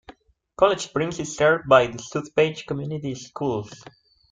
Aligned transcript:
College 0.57 0.81
Springs 0.85 1.19
is 1.19 1.37
served 1.37 1.69
by 1.69 1.85
the 1.85 1.99
South 1.99 2.33
Page 2.35 2.65
Community 2.65 3.13
Schools. 3.13 3.83